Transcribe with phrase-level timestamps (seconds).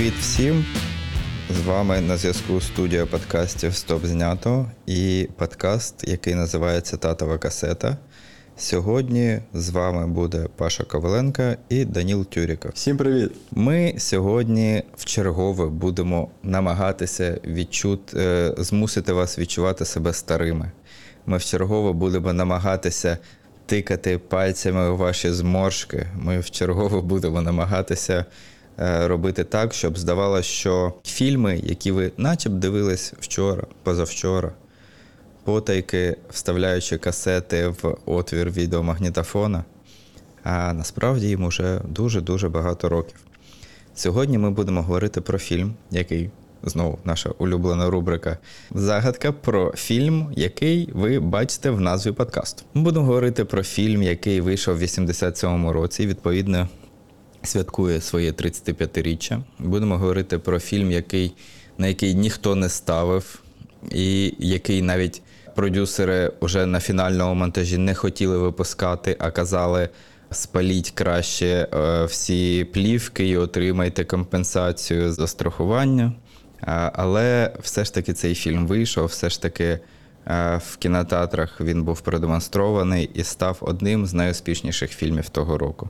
[0.00, 0.64] Привіт всім!
[1.50, 7.96] З вами на зв'язку студія подкастів Стоп знято і подкаст, який називається Татова касета.
[8.56, 12.70] Сьогодні з вами буде Паша Коваленка і Даніл Тюріков.
[12.74, 13.30] Всім привіт!
[13.50, 20.70] Ми сьогодні вчергове будемо намагатися відчути, е, змусити вас відчувати себе старими.
[21.26, 23.18] Ми вчергове будемо намагатися
[23.66, 26.06] тикати пальцями у ваші зморшки.
[26.14, 28.24] Ми вчергове будемо намагатися
[28.80, 34.52] робити так, щоб здавалося, що фільми, які ви начеб дивились вчора, позавчора,
[35.44, 39.64] потайки, вставляючи касети в отвір відеомагнітофона,
[40.42, 43.16] а насправді їм уже дуже-дуже багато років.
[43.94, 46.30] Сьогодні ми будемо говорити про фільм, який
[46.62, 48.38] знову наша улюблена рубрика
[48.70, 52.62] Загадка про фільм, який ви бачите в назві подкасту.
[52.74, 56.68] Ми будемо говорити про фільм, який вийшов в 87-му році, відповідно,
[57.42, 59.42] святкує своє 35-річчя.
[59.58, 61.32] Будемо говорити про фільм, який,
[61.78, 63.42] на який ніхто не ставив,
[63.90, 65.22] і який навіть
[65.54, 69.88] продюсери вже на фінальному монтажі не хотіли випускати, а казали.
[70.32, 76.12] Спаліть краще е, всі плівки і отримайте компенсацію за страхування.
[76.92, 79.64] Але все ж таки цей фільм вийшов, все ж таки
[80.26, 85.88] е, в кінотеатрах він був продемонстрований і став одним з найуспішніших фільмів того року.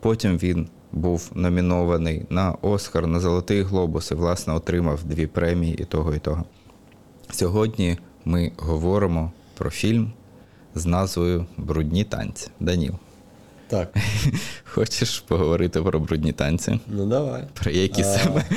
[0.00, 5.84] Потім він був номінований на Оскар, на Золотий Глобус і, власне, отримав дві премії і
[5.84, 6.44] того, і того.
[7.30, 10.12] Сьогодні ми говоримо про фільм
[10.74, 12.50] з назвою Брудні танці.
[12.60, 12.92] Даніл.
[13.68, 13.96] Так,
[14.64, 16.80] Хочеш поговорити про брудні танці?
[16.86, 17.44] ну давай.
[17.54, 18.44] Про які А, саме?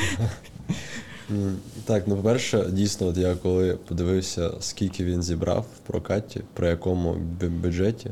[1.85, 7.13] Так, ну по-перше, дійсно, от я коли подивився, скільки він зібрав в прокаті, при якому
[7.61, 8.11] бюджеті,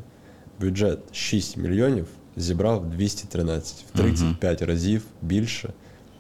[0.60, 2.08] бюджет 6 мільйонів
[2.40, 5.74] зібрав 213, в 35 разів більше.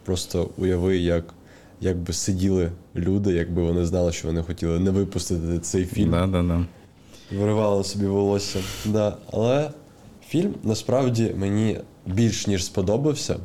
[0.06, 1.34] Просто уяви, як,
[1.82, 6.12] як би сиділи люди, якби вони знали, що вони хотіли не випустити цей фільм.
[6.12, 6.66] Да, да, да.
[7.38, 8.60] виривало собі волосся.
[8.86, 9.18] Да.
[9.32, 9.72] Але
[10.28, 13.36] фільм насправді мені більш ніж сподобався,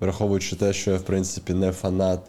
[0.00, 2.20] враховуючи те, що я, в принципі, не фанат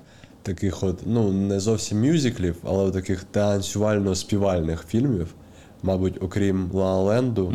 [0.44, 5.28] таких от, ну, не зовсім мюзиклів, але таких танцювально-співальних фільмів.
[5.84, 7.54] Мабуть, окрім Ла Ленду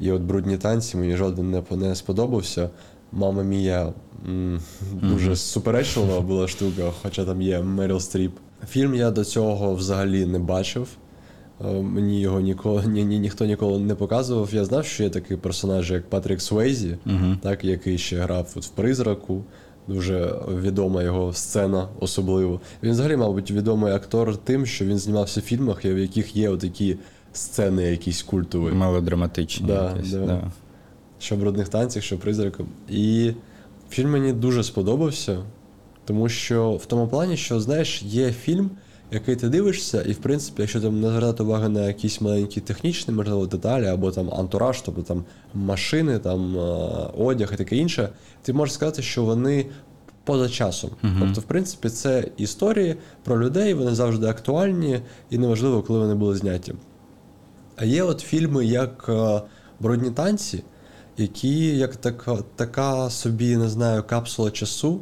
[0.00, 2.70] і от брудні танці, мені жоден не, не сподобався.
[3.12, 3.92] Мама мія
[4.28, 4.60] м,
[5.02, 8.32] дуже суперечлива була штука, хоча там є Меріл Стріп.
[8.68, 10.88] Фільм я до цього взагалі не бачив.
[11.64, 14.48] Е, Мені його ніколи ні, ні, ніхто ніколи не показував.
[14.52, 16.96] Я знав, що є такий персонаж, як Патрік Суейзі,
[17.42, 19.44] так, який ще грав от в призраку.
[19.88, 22.60] Дуже відома його сцена особливо.
[22.82, 26.96] Він взагалі, мабуть, відомий актор тим, що він знімався в фільмах, в яких є такі
[27.32, 28.72] сцени, якісь культові.
[28.72, 29.66] Мелодраматичні.
[29.66, 30.26] Да, якісь, да.
[30.26, 30.42] да.
[31.18, 32.66] Що в брудних танцях, що призраком.
[32.88, 33.32] І
[33.90, 35.38] фільм мені дуже сподобався,
[36.04, 38.70] тому що в тому плані, що знаєш, є фільм,
[39.10, 43.14] який ти дивишся, і в принципі, якщо там не звертати увагу на якісь маленькі технічні,
[43.14, 45.24] можливо, деталі, або там антураж, тобто там
[45.54, 46.60] машини, там е,
[47.18, 48.08] одяг і таке інше,
[48.42, 49.66] ти можеш сказати, що вони.
[50.24, 50.90] Поза часом.
[51.20, 56.36] Тобто, в принципі, це історії про людей, вони завжди актуальні, і неважливо, коли вони були
[56.36, 56.74] зняті.
[57.80, 59.42] А є от фільми, як е,
[59.80, 60.62] Брудні танці,
[61.16, 65.00] які як така, така собі, не знаю, капсула часу,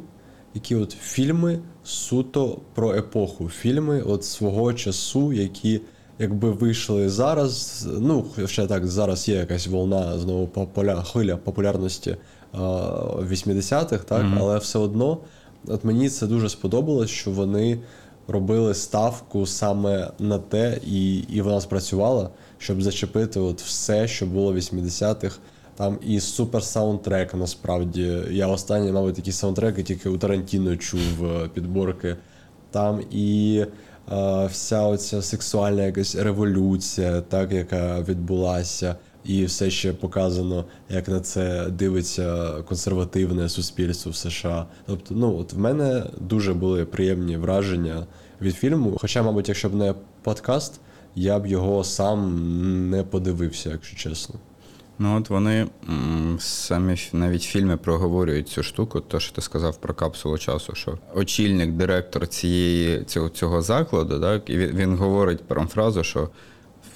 [0.53, 3.49] які от фільми суто про епоху.
[3.49, 5.81] Фільми от свого часу, які
[6.19, 7.87] якби вийшли зараз.
[7.99, 14.57] Ну, ще так, зараз є якась волна знову пополя, хвиля популярності е, 80-х, так, але
[14.57, 15.17] все одно,
[15.67, 17.79] от мені це дуже сподобалось, що вони
[18.29, 24.53] робили ставку саме на те, і, і вона спрацювала, щоб зачепити от все, що було
[24.53, 25.39] в 80-х.
[25.75, 28.17] Там і супер саундтрек, насправді.
[28.31, 32.15] Я останній, мабуть, такі саундтреки тільки у Тарантіно чув е, підборки.
[32.71, 33.65] Там і
[34.11, 38.95] е, вся оця сексуальна якась революція, так, яка відбулася,
[39.25, 44.65] і все ще показано, як на це дивиться консервативне суспільство в США.
[44.85, 48.05] Тобто, ну от в мене дуже були приємні враження
[48.41, 48.97] від фільму.
[49.01, 50.79] Хоча, мабуть, якщо б не подкаст,
[51.15, 54.35] я б його сам не подивився, якщо чесно.
[55.01, 55.67] Ну от вони
[56.39, 60.97] самі навіть в фільмі проговорюють цю штуку, то що ти сказав про капсулу часу, що
[61.15, 66.29] очільник, директор цієї цього, цього закладу, так, і він, говорить прям фразу, що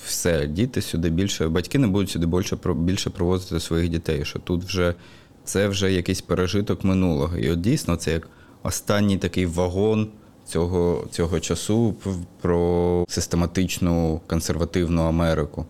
[0.06, 4.26] все, діти сюди більше, батьки не будуть сюди більше більше провозити своїх дітей.
[4.26, 4.96] Що тут вже
[5.44, 7.38] це вже якийсь пережиток минулого.
[7.38, 8.30] І от дійсно це як
[8.64, 10.08] останній такий вагон
[10.46, 11.96] цього, цього часу
[12.42, 15.66] про систематичну консервативну Америку.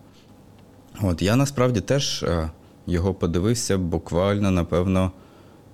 [1.02, 2.50] От я насправді теж е,
[2.86, 5.12] його подивився буквально, напевно,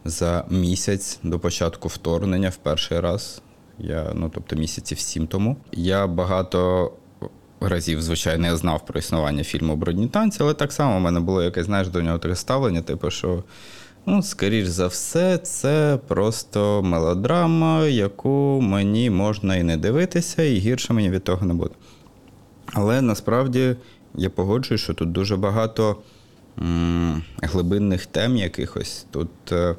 [0.05, 3.43] за місяць до початку вторгнення в перший раз.
[3.79, 5.56] Я, ну, тобто місяців сім тому.
[5.73, 6.93] Я багато
[7.61, 11.43] разів, звичайно, я знав про існування фільму Брудні танці, але так само в мене було
[11.43, 13.44] якесь, знаєш, до нього таке ставлення, типу, що.
[14.06, 20.93] Ну, скоріш за все, це просто мелодрама, яку мені можна і не дивитися, і гірше
[20.93, 21.75] мені від того не буде.
[22.73, 23.76] Але насправді
[24.14, 25.97] я погоджуюсь, що тут дуже багато
[26.58, 29.06] м, глибинних тем якихось.
[29.11, 29.76] Тут е,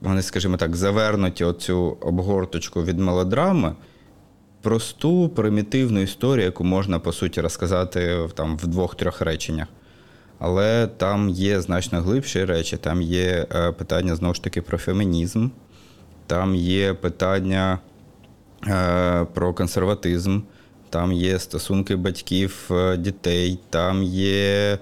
[0.00, 3.72] вони, скажімо так, завернуті оцю обгорточку від мелодрами.
[4.62, 9.68] Просту, примітивну історію, яку можна, по суті, розказати там, в двох-трьох реченнях.
[10.38, 15.48] Але там є значно глибші речі, там є е, питання знову ж таки про фемінізм,
[16.26, 17.78] там є питання
[18.66, 20.40] е, про консерватизм,
[20.90, 24.78] там є стосунки батьків, е, дітей, там є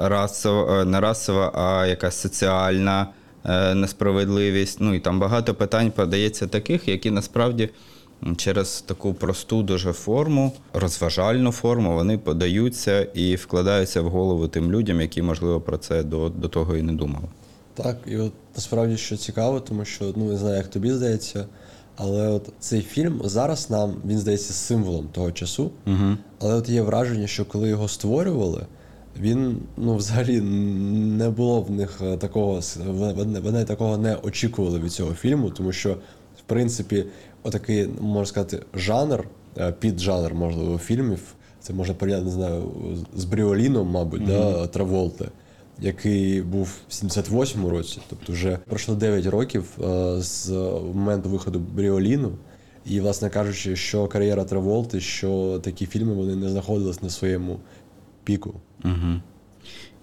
[0.00, 3.06] расова, не расова, а якась соціальна
[3.74, 4.80] несправедливість.
[4.80, 7.70] Ну і там багато питань подається таких, які насправді
[8.36, 15.00] через таку просту дуже форму, розважальну форму, вони подаються і вкладаються в голову тим людям,
[15.00, 17.24] які, можливо, про це до, до того і не думали.
[17.74, 21.46] Так, і от насправді що цікаво, тому що ну не знаю, як тобі здається,
[21.96, 25.70] але от цей фільм зараз нам він здається символом того часу.
[25.86, 26.16] Угу.
[26.40, 28.66] Але от є враження, що коли його створювали,
[29.20, 32.60] він ну взагалі не було в них е, такого
[33.42, 35.96] вони, такого не очікували від цього фільму, тому що
[36.52, 37.04] принципі,
[37.42, 39.28] отакий можна сказати, жанр,
[39.58, 41.20] е, піджанр, можливо, фільмів.
[41.60, 42.64] Це можна порівняти, не знаю,
[43.16, 45.28] з Бріоліном, мабуть, да, Траволти,
[45.80, 50.50] який був в 78-му році, тобто вже пройшло 9 років е, з
[50.94, 52.32] моменту виходу Бріоліну.
[52.86, 57.60] І, власне кажучи, що кар'єра Траволти, що такі фільми вони не знаходились на своєму
[58.24, 58.54] піку.
[58.84, 59.20] Угу.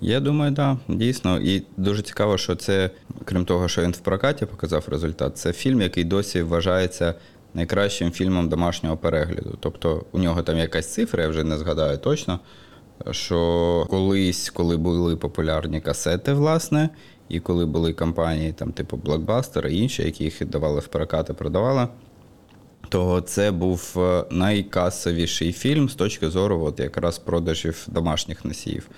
[0.01, 1.39] Я думаю, так, да, дійсно.
[1.39, 2.89] І дуже цікаво, що це,
[3.25, 7.13] крім того, що він в прокаті показав результат, це фільм, який досі вважається
[7.53, 9.57] найкращим фільмом домашнього перегляду.
[9.59, 12.39] Тобто у нього там якась цифра, я вже не згадаю точно.
[13.11, 16.89] Що колись, коли були популярні касети, власне,
[17.29, 21.87] і коли були компанії, там, типу Blockbuster і інші, які їх давали в прокати, продавали,
[22.89, 28.89] то це був е, найкасовіший фільм з точки зору от якраз продажів домашніх носіїв,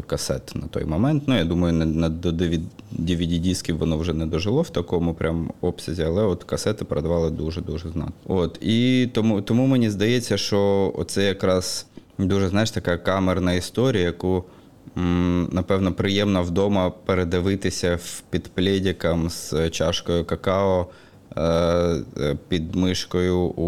[0.00, 1.22] касет на той момент.
[1.26, 6.22] Ну, я думаю, не до DVD-дисків воно вже не дожило в такому прям обсязі, але
[6.22, 8.12] от касети продавали дуже-дуже знатно.
[8.26, 11.86] От, і тому, тому мені здається, що це якраз
[12.18, 14.44] дуже, знаєш, така камерна історія, яку.
[15.50, 20.86] Напевно, приємно вдома передивитися в під пледиком з чашкою какао
[22.48, 23.62] під мишкою у,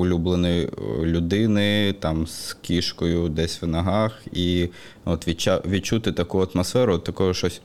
[0.00, 0.68] улюбленої
[1.02, 4.68] людини, там з кішкою десь в ногах, і
[5.04, 5.28] от
[5.66, 7.60] відчути таку атмосферу, от такого щось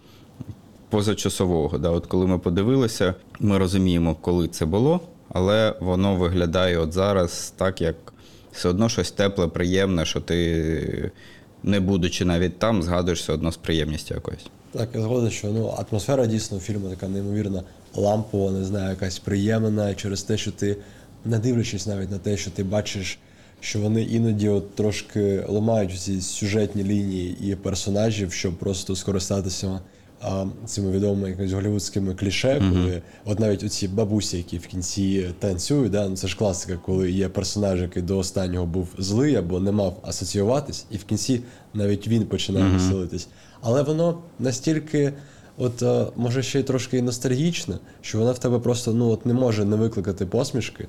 [0.89, 1.77] позачасового.
[1.77, 1.89] Да?
[1.89, 4.99] От коли ми подивилися, ми розуміємо, коли це було,
[5.29, 7.95] але воно виглядає от зараз так, як
[8.51, 11.11] все одно щось тепле, приємне, що ти,
[11.63, 14.45] не будучи навіть там, згадуєш все одно з приємністю якоюсь.
[14.71, 17.63] Так, я згоден, що ну, атмосфера дійсно фільму така неймовірно
[17.95, 20.77] лампова, не знаю, якась приємна через те, що ти,
[21.25, 23.19] не дивлячись навіть на те, що ти бачиш,
[23.59, 29.79] що вони іноді от трошки ламають ці сюжетні лінії і персонажів, щоб просто скористатися
[30.21, 35.91] а, цими відомими якось голівудськими кліше, коли от навіть оці бабусі, які в кінці танцюють,
[35.91, 39.71] да, ну це ж класика, коли є персонаж, який до останнього був злий або не
[39.71, 41.41] мав асоціюватись, і в кінці
[41.73, 43.27] навіть він починає веселитись.
[43.61, 45.13] Але воно настільки,
[45.57, 49.25] от е, може ще й трошки і ностальгічне, що вона в тебе просто ну от
[49.25, 50.87] не може не викликати посмішки.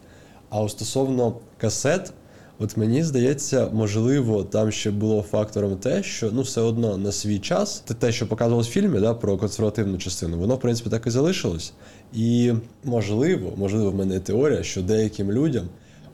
[0.50, 2.12] А стосовно касет,
[2.58, 7.38] от мені здається, можливо, там ще було фактором те, що ну все одно на свій
[7.38, 11.06] час, те, те, що показувалось в фільмі, да, про консервативну частину, воно в принципі так
[11.06, 11.72] і залишилось.
[12.12, 12.52] І
[12.84, 15.64] можливо, можливо, в мене теорія, що деяким людям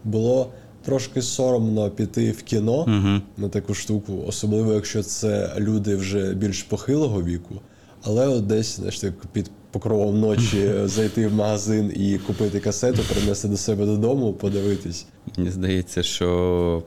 [0.04, 0.50] було
[0.84, 2.84] трошки соромно піти в кіно
[3.36, 7.54] на таку штуку, особливо якщо це люди вже більш похилого віку.
[8.02, 13.56] Але от десь знаєш, під покровом ночі зайти в магазин і купити касету, принести до
[13.56, 15.06] себе додому, подивитись.
[15.36, 16.82] Мені здається, що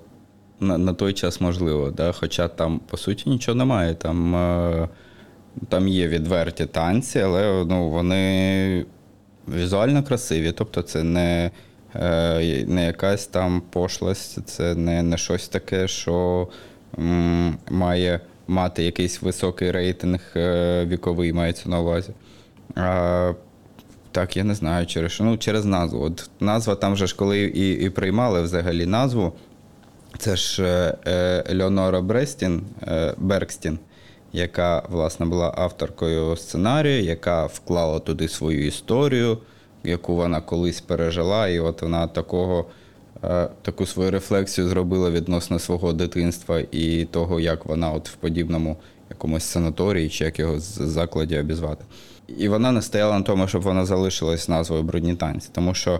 [0.59, 2.11] на, на той час можливо, да?
[2.11, 3.95] хоча там, по суті, нічого немає.
[3.95, 4.89] Там, е,
[5.69, 8.85] там є відверті танці, але ну, вони
[9.55, 10.51] візуально красиві.
[10.51, 11.51] Тобто це не,
[11.95, 16.47] е, не якась там пошлость, це не, не щось таке, що
[16.99, 22.09] м, має мати якийсь високий рейтинг е, віковий, мається на увазі.
[22.75, 23.33] А,
[24.11, 25.23] так, я не знаю через що.
[25.23, 26.03] Ну, через назву.
[26.03, 29.33] От назва там же ж коли і, і приймали взагалі назву.
[30.17, 33.79] Це ж е, е, Леонора Брестін, е, Беркстін,
[34.33, 39.37] яка власне була авторкою сценарію, яка вклала туди свою історію,
[39.83, 42.65] яку вона колись пережила, і от вона такого.
[43.23, 48.77] Е, Таку свою рефлексію зробила відносно свого дитинства і того, як вона от в подібному
[49.09, 51.85] якомусь санаторії чи як його закладі обізвати.
[52.37, 55.99] І вона не стояла на тому, щоб вона залишилась назвою брудні танці, тому що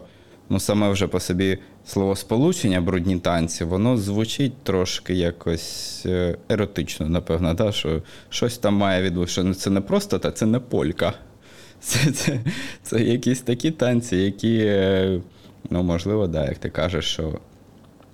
[0.50, 7.54] ну, саме вже по собі словосполучення брудні танці, воно звучить трошки якось е, еротично, напевно,
[7.54, 7.72] да?
[7.72, 11.14] що щось там має відбути, що це не просто та це не полька.
[11.84, 12.40] Це, це,
[12.84, 15.22] це якісь такі танці, які, е,
[15.70, 17.40] ну, можливо, да, як ти кажеш, що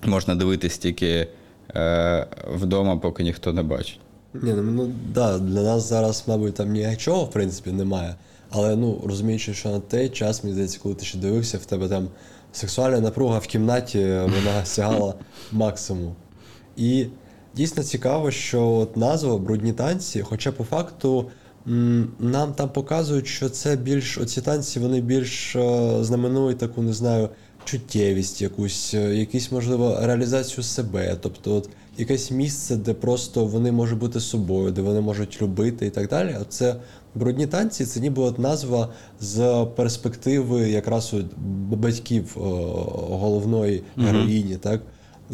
[0.06, 1.28] можна дивитись тільки
[1.76, 4.00] е, вдома, поки ніхто не бачить.
[4.34, 8.16] Ні, ну, ну да, для нас зараз, мабуть, там нічого, в принципі, немає.
[8.50, 11.88] Але ну, розуміючи, що на той час, мені здається, коли ти ще дивився, в тебе
[11.88, 12.08] там
[12.52, 15.14] сексуальна напруга в кімнаті, вона сягала
[15.52, 16.16] максимум.
[16.78, 17.06] І
[17.56, 21.26] дійсно цікаво, що от назва брудні танці, хоча по факту
[22.20, 27.30] нам там показують, що це більш оці танці, вони більш е, знаменують таку, не знаю,
[27.66, 31.18] чуттєвість, якусь, е, якусь, можливо, реалізацію себе.
[31.22, 35.90] Тобто, от якесь місце, де просто вони можуть бути собою, де вони можуть любити і
[35.90, 36.36] так далі.
[36.42, 36.76] Оце
[37.16, 38.90] брудні танці, це ніби от назва
[39.22, 42.40] з перспективи якраз б- батьків е,
[43.16, 44.82] головної героїні, так?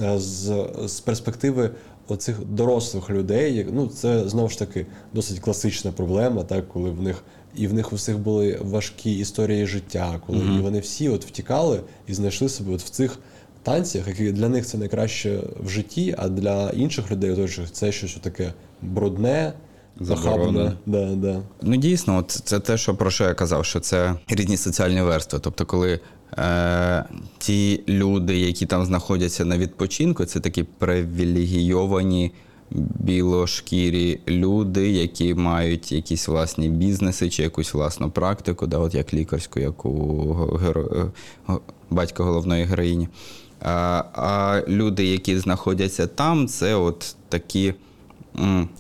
[0.02, 0.54] Е, з,
[0.86, 1.70] з перспективи
[2.08, 7.02] оцих дорослих людей, як- ну це знову ж таки досить класична проблема, так, коли в
[7.02, 7.24] них
[7.56, 11.80] і в них у всіх були важкі історії життя, коли і вони всі от втікали
[12.08, 13.20] і знайшли себе от в цих
[13.64, 18.14] танцях, які для них це найкраще в житті, а для інших людей оточуючих це щось
[18.22, 19.54] таке брудне,
[20.00, 20.74] захабне.
[20.86, 21.42] Да, да.
[21.62, 25.40] Ну, дійсно, от це те, що про що я казав, що це різні соціальні верстви.
[25.40, 26.00] Тобто, коли
[26.38, 27.06] е,
[27.38, 32.32] ті люди, які там знаходяться на відпочинку, це такі привілегійовані
[33.00, 39.60] білошкірі люди, які мають якісь власні бізнеси чи якусь власну практику, да, от як лікарську,
[39.60, 41.12] як у геро...
[41.50, 41.54] е,
[41.90, 43.08] батька головної героїні.
[43.62, 47.74] А, а люди, які знаходяться там, це от такі.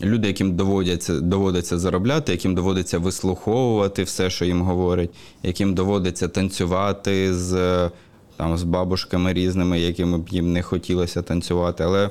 [0.01, 5.09] Люди, яким доводяться, доводиться заробляти, яким доводиться вислуховувати все, що їм говорять,
[5.43, 7.91] яким доводиться танцювати з, е,
[8.37, 11.83] там, з бабушками різними, якими б їм не хотілося танцювати.
[11.83, 12.09] Але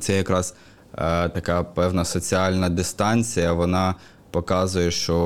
[0.00, 0.54] це якраз
[0.94, 3.94] е, така певна соціальна дистанція, вона
[4.30, 5.16] показує, що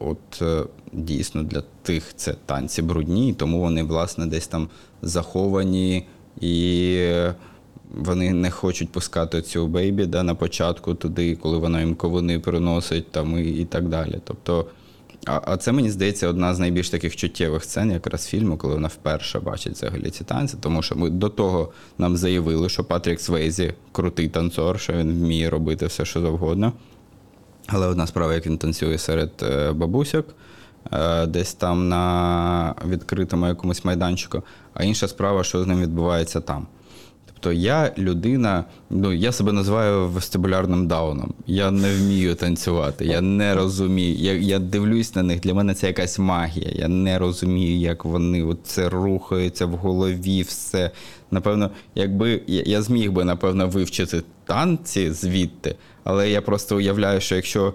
[0.00, 4.68] от е, дійсно для тих це танці брудні, тому вони, власне, десь там
[5.02, 6.06] заховані
[6.40, 6.96] і.
[7.94, 13.10] Вони не хочуть пускати цю бейбі да, на початку туди, коли вона їм ковуни приносить
[13.10, 14.18] там, і, і так далі.
[14.24, 14.66] Тобто,
[15.26, 18.88] а, а це мені здається одна з найбільш таких чуттєвих сцен якраз фільму, коли вона
[18.88, 20.56] вперше бачить взагалі ці танці.
[20.60, 25.50] Тому що ми до того нам заявили, що Патрік Свейзі крутий танцор, що він вміє
[25.50, 26.72] робити все, що завгодно.
[27.66, 30.24] Але одна справа, як він танцює серед е, бабусяк,
[30.92, 34.42] е, десь там на відкритому якомусь майданчику,
[34.74, 36.66] а інша справа, що з ним відбувається там.
[37.40, 41.34] Тобто я людина, ну я себе називаю вестибулярним дауном.
[41.46, 44.14] Я не вмію танцювати, я не розумію.
[44.16, 45.40] Я я дивлюсь на них.
[45.40, 46.70] Для мене це якась магія.
[46.74, 50.90] Я не розумію, як вони от це рухаються в голові, все.
[51.30, 57.36] Напевно, якби я, я зміг би, напевно, вивчити танці звідти, але я просто уявляю, що
[57.36, 57.74] якщо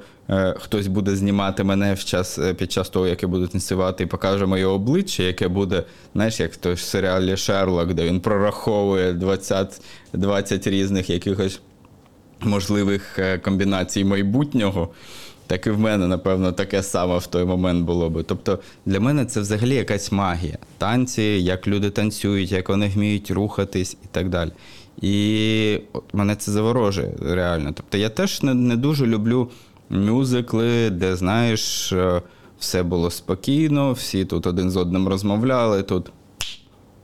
[0.56, 4.08] хтось буде знімати мене в час, е, під час того, як я буду танцювати, і
[4.08, 9.82] покаже моє обличчя, яке буде, знаєш, як той серіалі Шерлок, де він прораховує 20,
[10.14, 11.60] 20 різних якихось
[12.42, 14.90] можливих е, комбінацій майбутнього.
[15.48, 18.24] Так і в мене, напевно, таке саме в той момент було би.
[18.24, 20.58] Тобто для мене це взагалі якась магія.
[20.78, 24.52] Танці, як люди танцюють, як вони вміють рухатись і так далі.
[25.02, 27.72] І от мене це заворожує реально.
[27.74, 29.50] Тобто я теж не, не дуже люблю
[29.90, 32.22] мюзикли, де, знаєш, е,
[32.60, 36.12] все було спокійно, всі тут один з одним розмовляли, тут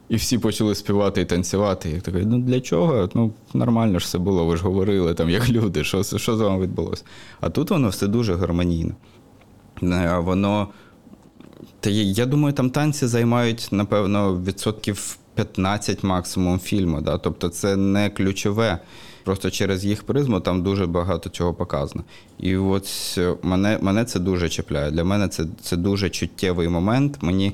[0.10, 1.90] і всі почали співати і танцювати.
[1.90, 3.10] Я такий, ну для чого?
[3.14, 6.62] Ну, нормально ж все було, ви ж говорили там, як люди, що, що з вами
[6.62, 7.04] відбулося.
[7.42, 8.94] А тут воно все дуже гармонійно.
[9.84, 10.68] Е, Воно.
[11.80, 17.02] Та я, я думаю, там танці займають, напевно, відсотків 15 максимум фільму.
[17.02, 17.18] Да?
[17.18, 18.80] Тобто це не ключове.
[19.24, 22.04] Просто через їх призму там дуже багато чого показано.
[22.40, 24.92] І от е, мене, мене це дуже чіпляє.
[24.92, 27.18] Для мене це, це дуже чуттєвий момент.
[27.22, 27.54] Мені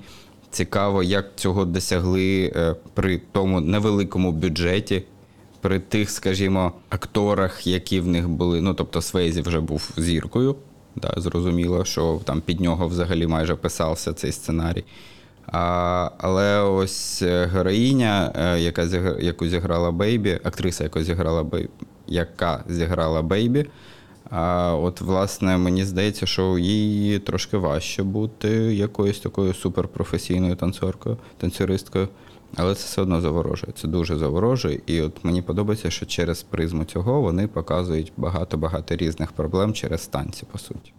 [0.51, 5.03] цікаво, як цього досягли е, при тому невеликому бюджеті,
[5.61, 8.61] при тих, скажімо, акторах, які в них були.
[8.61, 10.55] Ну, тобто, Свейзі вже був зіркою.
[10.95, 14.83] Да, зрозуміло, що там під нього взагалі майже писався цей сценарій.
[15.47, 21.69] А, але ось е, героїня, е, яка зігра, яку зіграла Бейбі, актриса, яку зіграла Бейбі,
[22.07, 23.65] яка зіграла Бейбі,
[24.29, 32.07] А от, власне, мені здається, що їй трошки важче бути якоюсь такою суперпрофесійною танцоркою, танцюристкою.
[32.55, 33.73] Але це все одно заворожує.
[33.75, 34.79] Це дуже заворожує.
[34.85, 40.43] І от мені подобається, що через призму цього вони показують багато-багато різних проблем через танці,
[40.51, 40.93] по суті.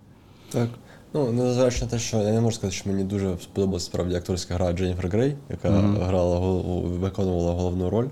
[0.52, 0.68] Так.
[1.14, 4.54] Ну, незважаючи на те, що я не можу сказати, що мені дуже сподобалася справді акторська
[4.54, 6.38] гра Дженніфер Грей, яка грала
[6.80, 8.06] виконувала головну роль.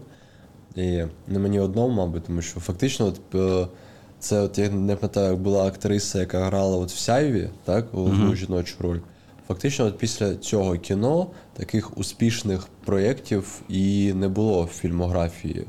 [0.77, 3.67] І не мені одному, мабуть, тому що фактично, от, е,
[4.19, 8.35] це от я не пам'ятаю, як була актриса, яка грала от в Сяйві, так, головну
[8.35, 8.99] жіночу роль.
[9.49, 15.67] Фактично, от після цього кіно таких успішних проєктів і не було в фільмографії.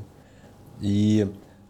[0.82, 1.24] І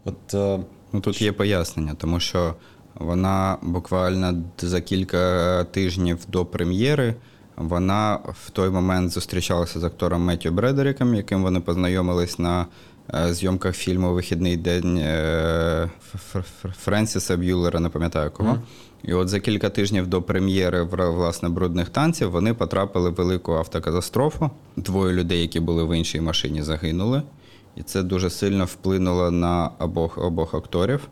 [0.05, 0.33] от.
[0.33, 0.59] е,
[0.93, 2.53] Ну тут є пояснення, тому що
[2.99, 7.15] вона буквально за кілька тижнів до прем'єри.
[7.55, 12.65] Вона в той момент зустрічалася з актором Меттю Бредеріком, яким вони познайомились на
[13.13, 15.89] е, зйомках фільму Вихідний день е,
[16.83, 18.57] Френсіса Б'юлера, не пам'ятаю кого.
[19.03, 24.49] І от за кілька тижнів до прем'єри власне брудних танців вони потрапили в велику автокатастрофу.
[24.75, 27.21] Двоє людей, які були в іншій машині, загинули.
[27.75, 31.09] І це дуже сильно вплинуло на обох, обох акторів.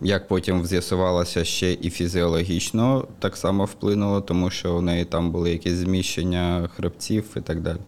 [0.00, 5.50] Як потім з'ясувалося, ще і фізіологічно так само вплинуло, тому що у неї там були
[5.50, 7.78] якісь зміщення хребців і так далі.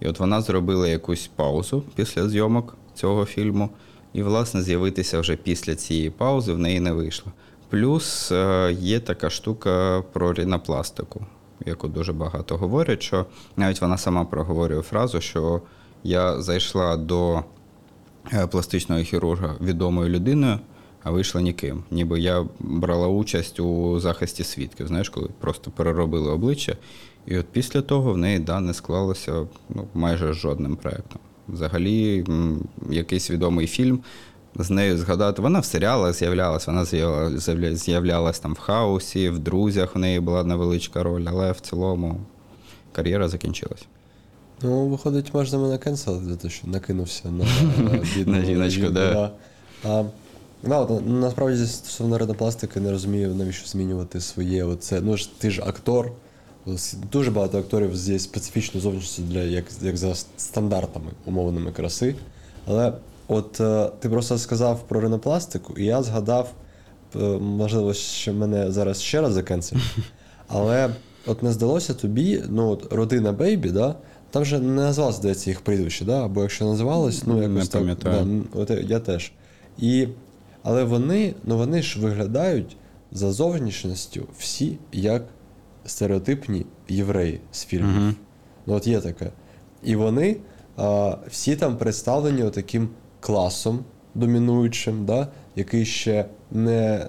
[0.00, 3.70] І от вона зробила якусь паузу після зйомок цього фільму,
[4.12, 7.32] і, власне, з'явитися вже після цієї паузи в неї не вийшло.
[7.70, 11.26] Плюс е, є така штука про рінопластику,
[11.66, 15.60] яку дуже багато говорять, що навіть вона сама проговорює фразу, що
[16.04, 17.42] я зайшла до
[18.32, 20.58] е, пластичного хірурга відомою людиною,
[21.06, 21.84] а вийшла ніким.
[21.90, 26.76] Ніби я брала участь у захисті свідків, знаєш, коли просто переробили обличчя.
[27.26, 31.18] І от після того в неї да, не склалося ну, майже жодним проєктом.
[31.48, 32.24] Взагалі,
[32.90, 34.00] якийсь відомий фільм
[34.54, 35.42] з нею згадати.
[35.42, 40.20] Вона в серіалах з'являлась, вона з'явля- з'явля- з'являлась там в хаосі, в друзях у неї
[40.20, 42.20] була невеличка роль, але в цілому
[42.92, 43.86] кар'єра закінчилась.
[44.62, 47.44] Ну, виходить, можна мене кенселити за те, що накинувся на
[48.16, 49.30] бідну На жіночку, да.
[49.84, 50.04] А,
[50.68, 55.00] да, насправді стосовно ринопластики не розумію, навіщо змінювати своє оце.
[55.00, 56.12] Ну ж ти ж актор.
[57.12, 62.14] Дуже багато акторів зі специфічною зовнішністю для як, як за стандартами умовними краси.
[62.66, 62.92] Але
[63.28, 66.52] от е, ти просто сказав про ринопластику, і я згадав,
[67.16, 69.96] е, можливо, що мене зараз ще раз закенселять.
[70.48, 70.90] Але
[71.26, 73.94] от не здалося тобі, ну от родина Бейбі, да?
[74.30, 76.24] там же не назвалося, здається, їх прізвище, да?
[76.24, 77.80] або якщо називалось, ну Не якось так.
[77.80, 78.44] пам'ятаю.
[78.54, 79.32] Да, от я теж.
[79.78, 80.08] І,
[80.66, 82.76] але вони, ну вони ж виглядають
[83.12, 85.22] за зовнішністю всі як
[85.84, 87.96] стереотипні євреї з фільмів.
[87.96, 88.14] Мгм.
[88.66, 89.30] Ну, от є таке.
[89.82, 90.36] І вони
[90.76, 92.88] а, всі там представлені таким
[93.20, 97.06] класом домінуючим, да, який ще не,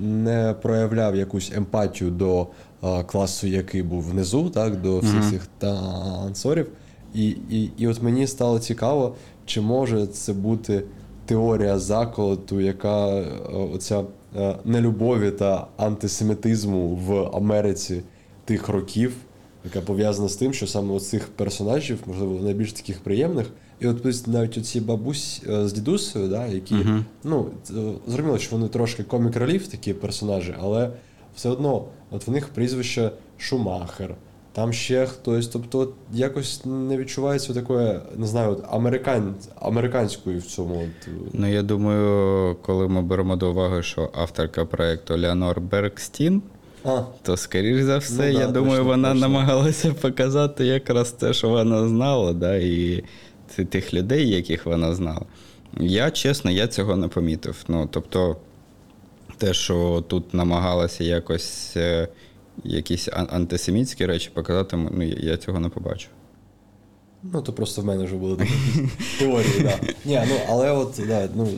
[0.00, 2.46] не проявляв якусь емпатію до
[2.80, 6.68] а, класу, який був внизу, так, до всіх цих танцорів.
[7.14, 9.14] І, і, і от мені стало цікаво,
[9.46, 10.84] чи може це бути
[11.28, 13.24] теорія заколоту, яка е,
[13.74, 14.04] оця
[14.36, 18.02] е, нелюбові та антисемітизму в Америці
[18.44, 19.12] тих років,
[19.64, 23.46] яка пов'язана з тим, що саме оцих персонажів, можливо, найбільш таких приємних.
[23.80, 27.04] І от навіть оці бабусь е, з дідусею, да, які, Мгм.
[27.24, 27.46] ну,
[28.06, 30.90] зрозуміло, що вони трошки comic relief такі персонажі, але
[31.36, 34.14] все одно, от в них прізвище Шумахер.
[34.52, 40.74] Там ще хтось, тобто якось не відчувається такої, не знаю, от американ, американської в цьому.
[40.74, 46.42] От, е, Ну, я думаю, коли ми беремо до уваги, що авторка проєкту Леонор Бергстін,
[46.84, 49.28] а, то, скоріш за все, Ну да, я думаю, точно, вона точно.
[49.28, 53.04] намагалася показати якраз те, що вона знала, да, і
[53.70, 55.22] тих людей, яких вона знала.
[55.80, 57.64] Я, чесно, я цього не помітив.
[57.68, 58.36] Ну, тобто,
[59.38, 62.08] те, що тут намагалася якось е,
[62.64, 66.10] якісь антисемітські речі показати, ну, я- цього не побачив.
[67.22, 68.52] ну то просто в мене вже були такі
[69.18, 69.78] теорії, да.
[70.04, 71.48] Ні, ну але от да, ну,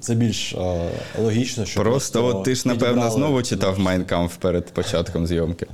[0.00, 0.88] це більш а,
[1.22, 5.66] логічно, що Просто, от ти ж, напевно, підібрали- знову читав Майнкамф перед початком зйомки.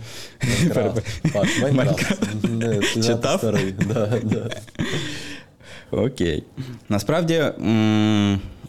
[1.62, 2.22] Майнкрафт.
[3.06, 3.38] Читав?
[3.38, 3.74] старий.
[3.88, 4.50] Да, да.
[5.90, 6.42] Окей.
[6.88, 7.44] Насправді,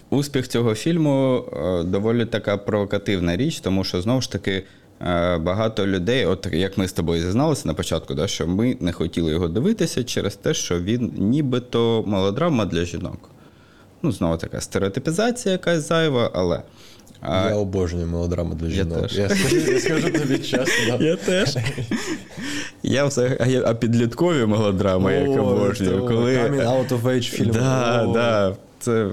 [0.09, 4.63] успіх цього фільму е, доволі така провокативна річ, тому що знову ж таки.
[5.07, 8.91] Е, Багато людей, от як ми з тобою зізналися на початку, да, що ми не
[8.91, 13.29] хотіли його дивитися через те, що він нібито мелодрама для жінок.
[14.03, 16.61] Ну, знову така стереотипізація якась зайва, але.
[17.21, 19.01] а, Я обожнюю мелодраму для жінок.
[19.01, 19.17] теж.
[19.17, 20.97] Я скажу, я скажу тобі чесно.
[20.97, 21.03] да.
[21.05, 21.57] Я теж.
[22.83, 25.99] Я взагалі, а а підліткові мелодрами, як обожнюю.
[26.07, 26.37] Коли...
[26.37, 27.51] Coming out of age фільм.
[27.51, 28.55] Да, да.
[28.79, 29.09] це.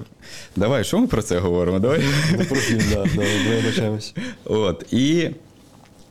[0.57, 1.79] Давай, що ми про це говоримо?
[1.79, 2.01] Давай.
[2.39, 3.23] Не про фільм, да, да,
[3.57, 4.15] вибачаємось.
[4.45, 4.85] От.
[4.93, 5.31] І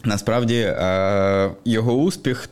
[0.08, 2.50] насправді е, його успіх,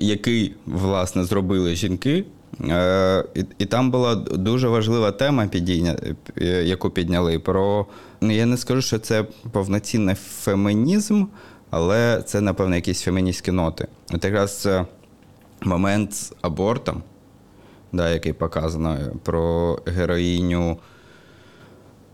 [0.00, 2.24] який, власне, зробили жінки.
[2.68, 3.24] Е,
[3.58, 7.38] і, там була дуже важлива тема, е, яку підняли.
[7.38, 7.86] Про
[8.20, 11.24] я не скажу, що це повноцінний фемінізм,
[11.70, 13.86] але це, напевно, якісь феміністські ноти.
[14.12, 14.68] От якраз
[15.62, 17.02] момент з абортом,
[17.92, 20.78] да, який показано про героїню.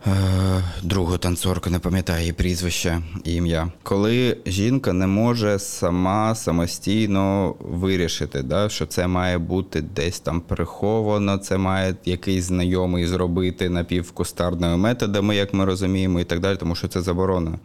[0.06, 3.72] Е, Другу танцорку, не пам'ятаю її прізвище і ім'я.
[3.82, 11.38] Коли жінка не може сама самостійно вирішити, да, що це має бути десь там приховано,
[11.38, 16.88] це має якийсь знайомий зробити напівкустарними методами, як ми розуміємо, і так далі, тому що
[16.88, 17.58] це заборонено.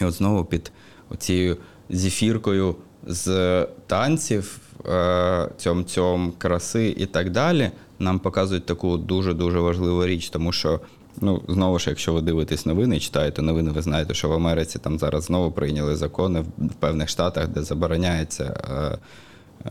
[0.00, 0.72] І от знову під
[1.18, 1.56] цією
[1.90, 10.06] зефіркою з танців, е, цьом цьом краси і так далі, нам показують таку дуже-дуже важливу
[10.06, 10.80] річ, тому що.
[11.20, 14.98] Ну, знову ж, якщо ви дивитесь новини, читаєте новини, ви знаєте, що в Америці там
[14.98, 18.98] зараз знову прийняли закони в певних штатах, де забороняється е,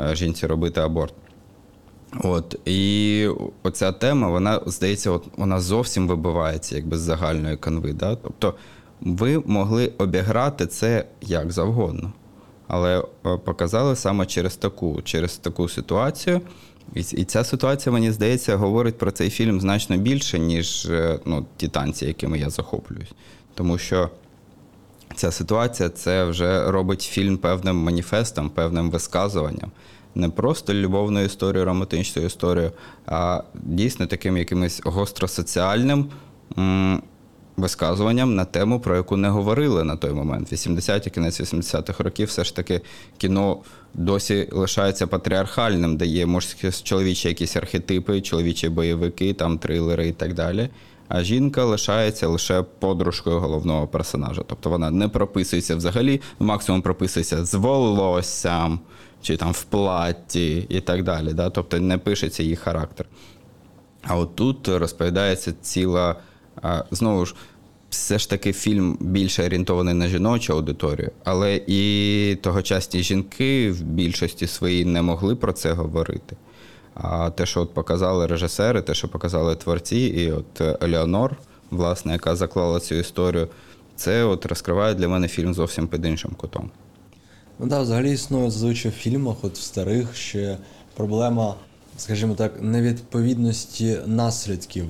[0.09, 1.13] е, жінці робити аборт.
[2.23, 3.29] От і
[3.63, 7.93] оця тема, вона здається, от вона зовсім вибивається якби з загальної канви.
[7.93, 8.15] Да?
[8.15, 8.53] Тобто
[9.01, 12.13] ви могли обіграти це як завгодно,
[12.67, 16.41] але е, показали саме через таку, через таку ситуацію.
[16.93, 21.45] І, і ця ситуація, мені здається, говорить про цей фільм значно більше, ніж е, ну,
[21.57, 23.11] ті танці, якими я захоплююсь.
[23.53, 24.09] Тому що
[25.15, 29.71] ця ситуація це вже робить фільм певним маніфестом, певним висказуванням.
[30.15, 32.71] Не просто любовною історією, романтичною історією,
[33.05, 36.09] а дійсно таким якимось гостросоціальним
[36.57, 37.01] м,
[37.57, 40.53] висказуванням на тему, про яку не говорили на той момент.
[40.53, 42.81] 80-ті, кінець 80-х років, все ж таки
[43.17, 43.57] кіно
[43.97, 50.33] досі лишається патріархальним, де є мужські чоловічі якісь архетипи, чоловічі бойовики, там трилери і так
[50.33, 50.69] далі.
[51.07, 54.41] А жінка лишається лише подружкою головного персонажа.
[54.47, 58.79] Тобто вона не прописується взагалі, максимум прописується з волоссям
[59.21, 61.33] чи там в платі і так далі.
[61.33, 61.49] Да?
[61.49, 63.05] Тобто не пишеться її характер.
[64.03, 66.15] А от тут розповідається ціла,
[66.91, 67.35] знову ж,
[67.95, 74.47] все ж таки фільм більше орієнтований на жіночу аудиторію, але і тогочасні жінки в більшості
[74.47, 76.35] своїй не могли про це говорити.
[76.93, 81.37] А те, що от показали режисери, те, що показали творці, і от е, Елеонор,
[81.71, 83.47] власне, яка заклала цю історію,
[83.95, 86.71] це от розкриває для мене фільм зовсім під іншим кутом.
[87.59, 90.57] Ну так, взагалі існує зазвичай в фільмах, от в старих ще
[90.95, 91.55] проблема,
[91.97, 94.85] скажімо так, невідповідності наслідків.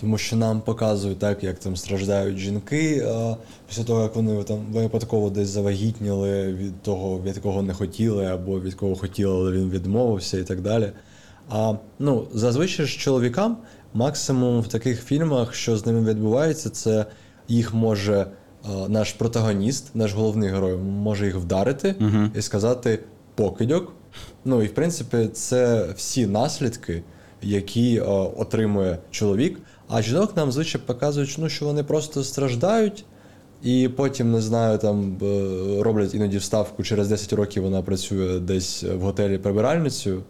[0.00, 3.36] Тому що нам показують так, як там страждають жінки а,
[3.68, 8.60] після того, як вони там випадково десь завагітніли від того, від кого не хотіли, або
[8.60, 10.92] від кого хотіли, але він відмовився і так далі.
[11.48, 13.56] А ну, зазвичай ж чоловікам
[13.94, 17.06] максимум в таких фільмах, що з ними відбувається, це
[17.48, 18.28] їх може е,
[18.88, 21.94] наш протагоніст, наш головний герой, може їх вдарити
[22.38, 22.98] і сказати
[23.34, 23.92] покидьок.
[24.48, 27.02] Ну і в принципі, це всі наслідки,
[27.42, 28.02] які е,
[28.36, 29.60] отримує чоловік.
[29.88, 33.04] А жінок нам звичайно показують, ну, що вони просто страждають.
[33.62, 38.82] І потім, не знаю, там е, роблять іноді вставку, через 10 років вона працює десь
[38.82, 40.22] в готелі прибиральницею.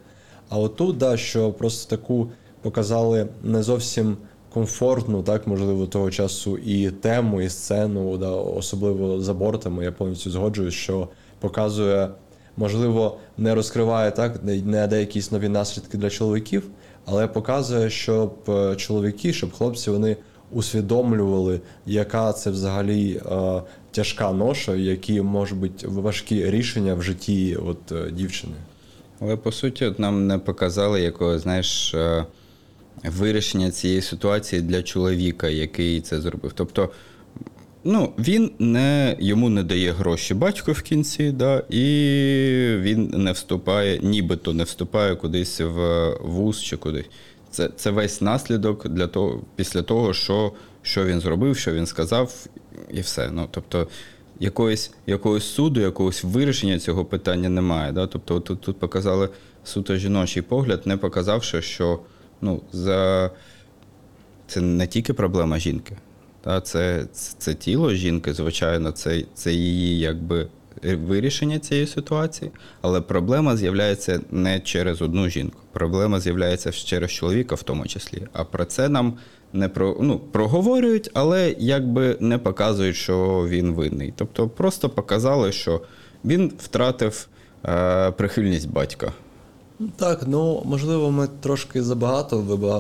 [0.48, 2.30] А отут, да, що просто таку
[2.62, 4.16] показали не зовсім
[4.52, 10.30] комфортну, так, можливо, того часу і тему, і сцену, да, особливо з абортами, я повністю
[10.30, 11.08] згоджуюсь, що
[11.40, 12.08] показує,
[12.56, 16.62] можливо, не розкриває так, не дає якісь нові наслідки для чоловіків,
[17.06, 20.16] але показує, щоб е, чоловіки, щоб хлопці вони
[20.52, 27.92] усвідомлювали, яка це взагалі е, тяжка ноша, які можуть бути важкі рішення в житті от,
[27.92, 28.54] е, дівчини.
[29.20, 32.24] Але по суті, от нам не показали якого, знаєш, е,
[33.04, 36.52] вирішення цієї ситуації для чоловіка, який це зробив.
[36.54, 36.88] Тобто,
[37.86, 41.82] ну, він не, йому не дає гроші батько в кінці, да, і
[42.80, 47.06] він не вступає, нібито не вступає кудись в вуз чи кудись.
[47.50, 52.46] Це, це весь наслідок для того, після того, що, що він зробив, що він сказав,
[52.90, 53.30] і все.
[53.32, 53.88] Ну, тобто,
[54.40, 57.92] якоїсь, якогось суду, якогось вирішення цього питання немає.
[57.92, 58.06] Да?
[58.06, 59.28] Тобто, тут, тут показали
[59.64, 62.00] суто жіночий погляд, не показавши, що
[62.40, 63.30] ну, за...
[64.46, 65.96] це не тільки проблема жінки.
[66.46, 67.04] Та, це,
[67.38, 70.48] це, тіло жінки, звичайно, це, це її якби
[70.82, 75.58] вирішення цієї ситуації, але проблема з'являється не через одну жінку.
[75.72, 78.22] Проблема з'являється через чоловіка в тому числі.
[78.32, 79.18] А про це нам
[79.52, 84.12] не про, ну, проговорюють, але якби не показують, що він винний.
[84.16, 85.82] Тобто просто показали, що
[86.24, 87.28] він втратив
[87.64, 89.12] е, прихильність батька.
[89.96, 92.38] Так, ну можливо, ми трошки забагато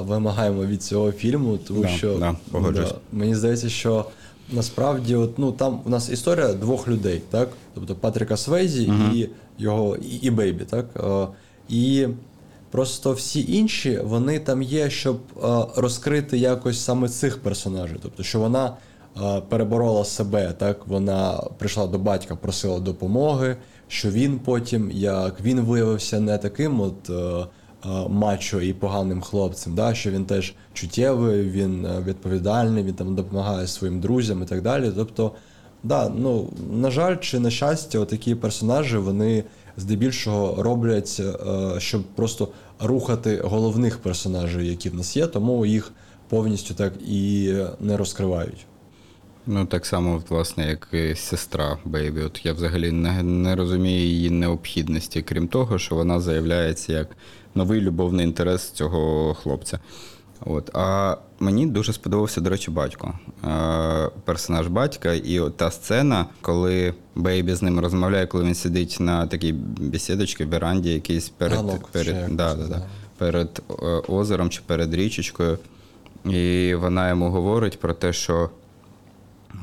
[0.08, 2.94] вимагаємо від цього фільму, тому Да, що да, погоджуюсь.
[3.12, 4.04] мені здається, що
[4.52, 7.48] насправді, от, ну там у нас історія двох людей, так?
[7.74, 9.28] Тобто Патріка Свейзі і
[9.58, 10.86] його і, і Бейбі, так?
[10.96, 11.26] Е,
[11.68, 12.06] і
[12.70, 17.98] просто всі інші вони там є, щоб е, розкрити якось саме цих персонажів.
[18.02, 18.76] Тобто, що вона
[19.22, 20.86] е, переборола себе, так?
[20.86, 23.56] Вона прийшла до батька, просила допомоги,
[23.88, 27.10] що він потім, як він виявився не таким от.
[27.10, 27.46] е,
[27.84, 33.14] е, мачо і поганим хлопцем, да, що він теж чуттєвий, він е, відповідальний, він там
[33.14, 34.92] допомагає своїм друзям і так далі.
[34.96, 35.32] Тобто,
[35.82, 39.44] да, ну, на жаль, чи на щастя, такі персонажі вони
[39.76, 41.22] здебільшого роблять,
[41.78, 42.48] щоб просто
[42.80, 45.92] рухати головних персонажів, які в нас є, тому їх
[46.28, 48.66] повністю так і не розкривають.
[49.46, 52.20] Ну, так само, власне, як і сестра Бейбі.
[52.20, 57.08] От я взагалі не, не розумію її необхідності, крім того, що вона заявляється як
[57.54, 59.78] новий любовний інтерес цього хлопця.
[60.40, 60.70] От.
[60.74, 63.18] А мені дуже сподобався, до речі, батько.
[63.44, 68.96] Е, персонаж батька, і от та сцена, коли Бейбі з ним розмовляє, коли він сидить
[69.00, 72.82] на такій бесідочці, веранді, якийсь перед, ще перед, да, да, да,
[73.18, 75.58] перед е, озером чи перед річечкою.
[76.24, 78.50] І вона йому говорить про те, що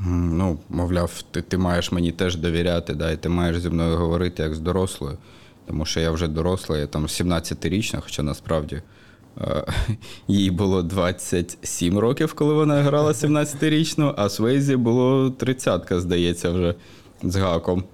[0.06, 4.42] Ну, мовляв, ти, ти маєш мені теж довіряти, да, і ти маєш зі мною говорити
[4.42, 5.18] як з дорослою.
[5.66, 8.82] Тому що я вже доросла, я там 17-річна, хоча насправді
[9.40, 9.64] е,
[10.28, 16.74] їй було 27 років, коли вона грала 17-річну, а Свейзі було 30-ка, здається, вже
[17.22, 17.84] з гаком.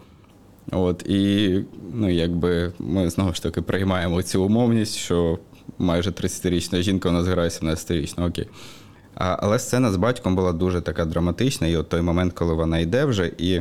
[0.73, 5.39] От, і ну, якби ми знову ж таки приймаємо цю умовність, що
[5.79, 8.29] майже 30-річна жінка у нас грає 17-річну.
[8.29, 8.47] Окей.
[9.21, 13.05] Але сцена з батьком була дуже така драматична, і от той момент, коли вона йде
[13.05, 13.61] вже, і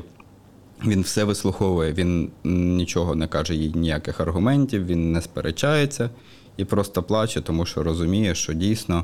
[0.86, 6.10] він все вислуховує, він нічого не каже їй ніяких аргументів, він не сперечається
[6.58, 9.04] і просто плаче, тому що розуміє, що дійсно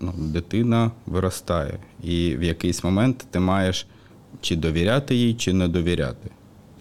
[0.00, 1.78] ну, дитина виростає.
[2.02, 3.86] І в якийсь момент ти маєш
[4.40, 6.30] чи довіряти їй, чи не довіряти.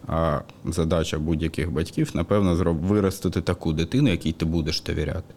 [0.08, 5.34] А задача будь-яких батьків, напевно, виростити таку дитину, якій ти будеш довіряти.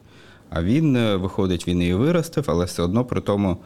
[0.51, 3.57] А він, е, виходить, він її виростив, але все одно при тому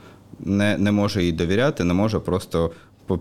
[0.40, 2.70] не, не може їй довіряти, не може просто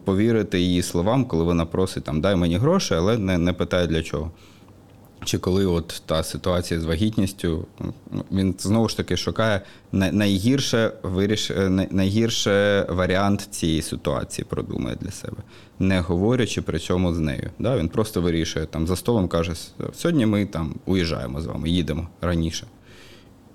[0.06, 4.04] повірити її словам, коли вона просить там дай мені гроші, але не, не питає для
[4.04, 4.32] чого.
[5.26, 7.66] Чи коли от та ситуація з вагітністю,
[8.32, 11.52] він знову ж таки шукає найгірше виріш...
[11.52, 15.38] е, найгірше варіант цієї ситуації, продумає для себе,
[15.80, 17.50] не говорячи при цьому з нею.
[17.60, 17.78] Да?
[17.78, 19.54] Він просто вирішує там за столом, каже:
[19.94, 22.68] сьогодні ми там уїжджаємо з вами, їдемо раніше.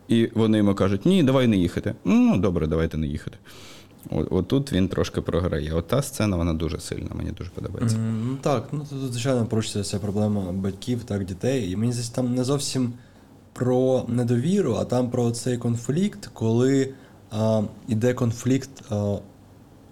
[0.09, 1.95] І вони йому кажуть, ні, давай не їхати.
[2.05, 3.37] Ну, добре, давайте не їхати.
[4.11, 5.73] От, от тут він трошки програє.
[5.73, 7.97] От та сцена, вона дуже сильна, мені дуже подобається.
[7.99, 11.71] Ну так, ну тут, звичайно, порушується ця проблема батьків, так, дітей.
[11.71, 12.93] І мені здається, там не зовсім
[13.53, 16.93] про недовіру, а там про цей конфлікт, коли
[17.31, 19.17] а, іде конфлікт а,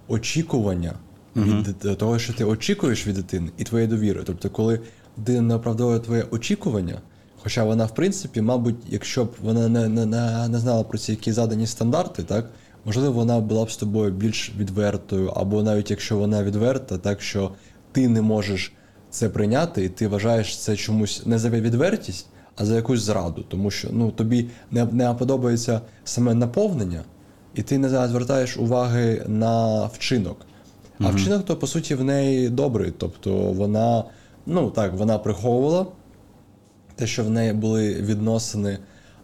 [0.09, 0.93] очікування
[1.37, 4.23] від дит- того, що ти очікуєш від дитини, і твоєї довіри.
[4.25, 4.81] Тобто, коли
[5.17, 7.01] дитина не оправдовує твоє очікування,
[7.47, 11.13] хоча вона, в принципі, мабуть, якщо б вона не, не, не, не знала про ці
[11.13, 12.51] які задані стандарти, так,
[12.85, 17.51] можливо, вона була б з тобою більш відвертою, або навіть якщо вона відверта, так що
[17.93, 18.73] ти не можеш
[19.11, 23.71] це прийняти, і ти вважаєш це чомусь не за відвертість, а за якусь зраду, тому
[23.71, 27.05] що ну, тобі не, не подобається саме наповнення,
[27.55, 30.37] і ти не звертаєш уваги на вчинок.
[31.01, 32.93] А вчинок, то по суті в неї добрий.
[32.99, 34.05] Тобто вона,
[34.47, 35.87] ну так, вона приховувала
[36.97, 38.79] те, що в неї були відносини,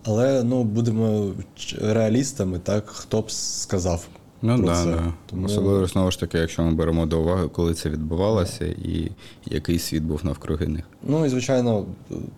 [0.04, 1.32] але ну будемо
[1.80, 4.08] реалістами, так хто б сказав.
[4.42, 4.90] Ну про да, це.
[4.90, 5.12] да.
[5.26, 9.10] Тому- Особливо знову ж таки, якщо ми беремо до уваги, коли це відбувалося, і
[9.46, 10.84] який світ був навкруги них.
[11.02, 11.86] Ну і звичайно,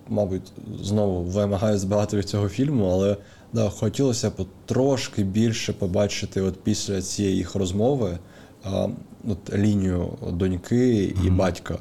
[0.09, 3.17] мабуть, знову вимагаю збагато від цього фільму, але
[3.53, 8.19] да, хотілося б трошки більше побачити от після цієї їх розмови
[8.65, 8.89] а,
[9.29, 11.79] от, лінію доньки і батька.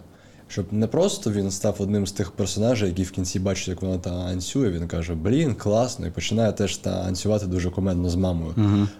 [0.53, 3.97] Щоб не просто він став одним з тих персонажів, які в кінці бачать, як вона
[3.97, 8.53] танцює, він каже: Блін, класно, і починає теж танцювати дуже комедно з мамою.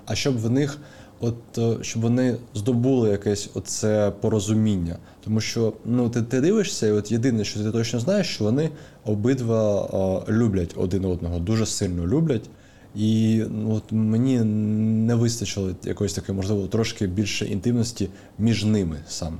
[0.06, 0.78] А щоб в них,
[1.20, 4.98] от е, щоб вони здобули якесь оце порозуміння.
[5.24, 8.70] Тому що ну ти, ти дивишся, і от єдине, що ти точно знаєш, що вони
[9.06, 9.86] обидва
[10.28, 12.50] е, люблять один одного, дуже сильно люблять.
[12.96, 19.38] І ну, от мені не вистачило якоїсь такої, можливо, трошки більше інтимності між ними саме.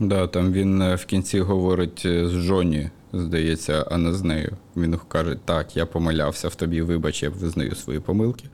[0.00, 4.56] Да, там він е, в кінці говорить е, з Джоні, здається, а не з нею.
[4.76, 8.44] Він каже: так, я помилявся в тобі, вибач, я визнаю свої помилки.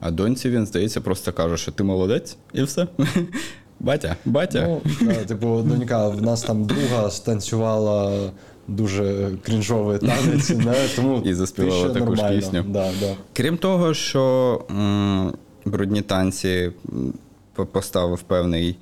[0.00, 2.86] А доньці він, здається, просто каже, що ти молодець, і все.
[3.80, 4.66] Батя, батя.
[4.68, 8.20] Ну, да, типу, донька, в нас там друга станцювала
[8.68, 10.74] дуже крінжовий танець, не?
[10.96, 12.64] тому І заспівала таку ж пісню.
[12.68, 13.14] Да, да.
[13.32, 15.32] Крім того, що м,
[15.64, 16.72] брудні танці
[17.72, 18.76] поставив певний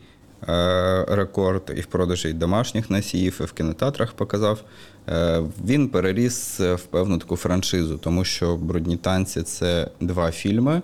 [1.08, 4.64] рекорд і в продажі домашніх носіїв, і в кінотеатрах показав,
[5.08, 10.82] е, він переріс в певну таку франшизу, тому що брудні танці це два фільми: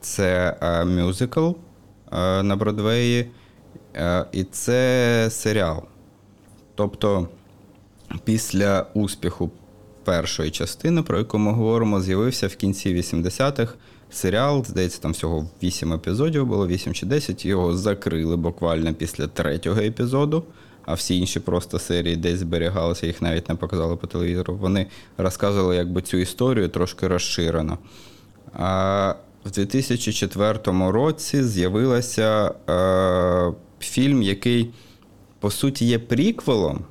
[0.00, 3.30] це е, мюзикл е, на Бродвеї,
[3.96, 5.82] е, і це серіал.
[6.74, 7.28] Тобто,
[8.24, 9.50] після успіху
[10.04, 13.74] першої частини, про яку ми говоримо, з'явився в кінці 80-х
[14.14, 14.64] серіал.
[14.64, 17.46] Здається, там всього 8 епізодів було, 8 чи 10.
[17.46, 20.44] Його закрили буквально після третього епізоду,
[20.84, 24.56] а всі інші просто серії десь зберігалися, їх навіть не показали по телевізору.
[24.56, 24.86] Вони
[25.18, 27.78] розказували якби цю історію трошки розширено.
[28.52, 30.58] А в 2004
[30.90, 34.70] році з'явився е, фільм, який
[35.40, 36.84] по суті є приквелом,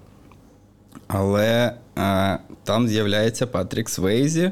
[1.07, 4.51] але е, там з'являється Патрік Свейзі,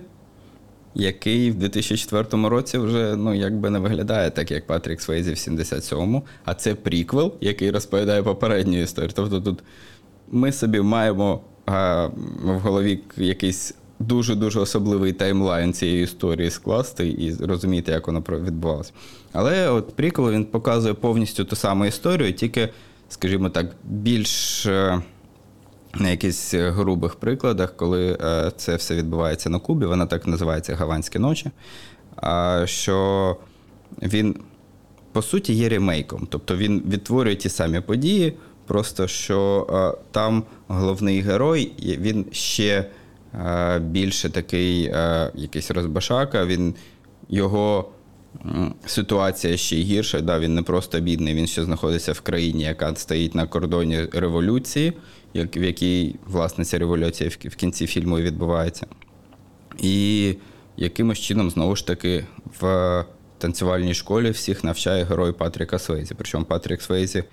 [0.96, 6.24] який в 2004 році вже ну, якби не виглядає так, як Патрік Свейзі в 77-му,
[6.46, 9.12] а це приквел, який розповідає попередню історію.
[9.16, 9.60] Тобто тут
[10.32, 12.06] ми собі маємо а,
[12.44, 18.92] в голові якийсь дуже-дуже особливий таймлайн цієї історії скласти і розуміти, як воно про- відбувалося.
[19.34, 22.70] Але от приквел він показує повністю ту саму історію, тільки,
[23.10, 24.68] скажімо так, більш.
[25.96, 30.76] На якихось е, грубих прикладах, коли е, це все відбувається на Кубі, вона так називається
[30.76, 31.52] Гаванські ночі.
[32.66, 33.38] Що
[34.02, 34.36] він,
[35.12, 36.28] по суті, є ремейком.
[36.30, 38.34] Тобто він відтворює ті самі події,
[38.68, 42.86] просто що е, там головний герой, він ще
[43.80, 44.82] більше такий
[45.36, 46.76] якийсь розбашака, він
[47.30, 47.90] його.
[48.86, 50.22] Ситуація ще гірша.
[50.22, 54.94] Да, він не просто бідний, він ще знаходиться в країні, яка стоїть на кордоні революції,
[55.34, 58.86] як, в якій, власне, ця революція в, в кінці фільму і відбувається.
[59.80, 60.36] І
[60.78, 62.26] якимось чином, знову ж таки,
[62.60, 63.06] в
[63.38, 66.14] танцювальній школі всіх навчає герой Патріка Свейзі.
[66.18, 67.24] Причому Патрік Свейзі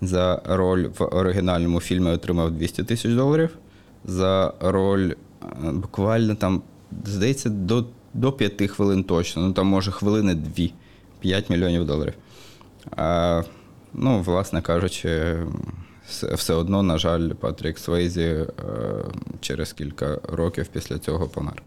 [0.00, 3.58] за роль в оригінальному фільмі отримав 200 тисяч доларів.
[4.04, 5.16] За роль е,
[5.72, 6.62] буквально там,
[7.04, 9.42] здається, до, до 5 хвилин точно.
[9.42, 10.72] Ну там може хвилини дві,
[11.20, 12.14] 5 мільйонів доларів.
[12.96, 13.42] А,
[13.94, 15.36] ну, власне кажучи,
[16.08, 18.46] все, одно, на жаль, Патрік Свейзі е,
[19.40, 21.62] через кілька років після цього помер.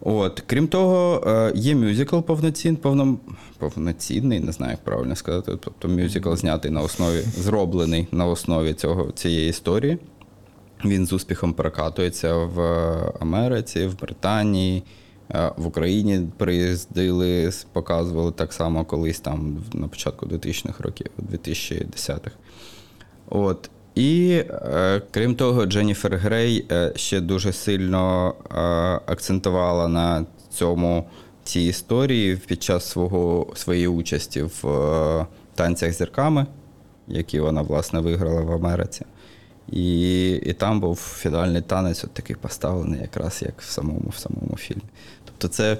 [0.00, 3.18] От, крім того, е, є мюзикл повноцін, повно,
[3.58, 5.52] повноцінний, не знаю, як правильно сказати.
[5.60, 9.98] Тобто мюзикл знятий на основі, зроблений на основі цього, цієї історії.
[10.84, 12.60] Він з успіхом прокатується в
[13.20, 14.82] Америці, в Британії,
[15.30, 22.36] е, в Україні приїздили, показували так само колись там на початку 2000-х років, 2010-х.
[23.28, 23.70] От.
[23.94, 28.54] І е, крім того, Дженніфер Грей е, ще дуже сильно е,
[29.12, 31.08] акцентувала на цьому
[31.44, 36.46] цій історії під час свого, своєї участі в танцях зірками,
[37.08, 39.04] які вона власне виграла в Америці.
[39.72, 44.56] І, і там був фінальний танець, от такий поставлений, якраз як в самому, в самому
[44.56, 44.82] фільмі.
[45.24, 45.78] Тобто, це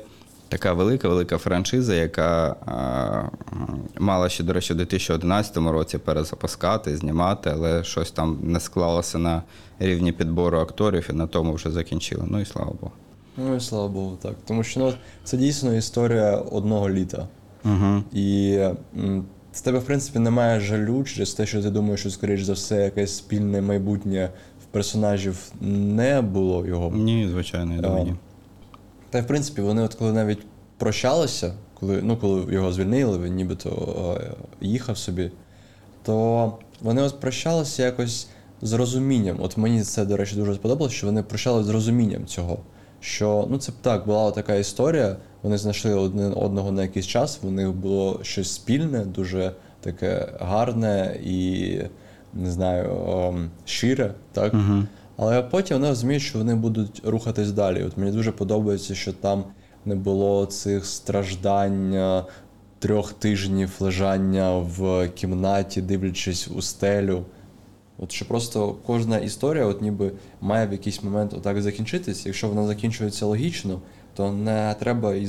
[0.49, 2.57] така велика, велика франшиза, яка
[3.99, 9.43] мала ще, до речі, в 2011 році перезапускати, знімати, але щось там не склалося на
[9.79, 12.25] рівні підбору акторів, і на тому вже закінчили.
[12.29, 12.93] Ну і слава Богу.
[13.37, 14.35] Ну і слава Богу, так.
[14.47, 14.93] Тому що ну,
[15.25, 17.29] це дійсно історія одного літа.
[17.65, 18.03] Угу.
[18.13, 18.59] І
[19.53, 22.85] з тебе, в принципі, немає жалю через те, що ти думаєш, що, скоріш за все,
[22.85, 24.31] якесь спільне майбутнє
[24.63, 26.91] в персонажів не було його.
[26.97, 28.17] Ні, звичайно, я думаю.
[29.15, 30.39] Та й в принципі, вони от коли навіть
[30.79, 33.71] прощалися, коли, ну, коли його звільнили, він нібито
[34.21, 35.31] е, їхав собі,
[36.03, 38.29] то вони от прощалися якось
[38.63, 39.37] з розумінням.
[39.41, 42.59] От мені це, до речі, дуже сподобалося, що вони прощалися з розумінням цього.
[43.01, 47.39] Що ну це б так, була така історія, вони знайшли один одного на якийсь час,
[47.43, 51.79] в них було щось спільне, дуже таке гарне і
[52.33, 54.55] не знаю, ем, щире, так?
[54.55, 54.83] Угу.
[55.17, 57.83] Але потім вони розуміють, що вони будуть рухатись далі.
[57.83, 59.45] От мені дуже подобається, що там
[59.85, 62.25] не було цих страждань, е,
[62.79, 67.25] трьох тижнів лежання в кімнаті, дивлячись у стелю.
[67.99, 72.27] От що просто кожна історія, от ніби має в якийсь момент отак закінчитись.
[72.27, 73.81] Якщо вона закінчується логічно,
[74.15, 75.27] то не треба і